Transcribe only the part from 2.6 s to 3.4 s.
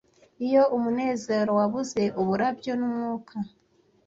n'umwuka,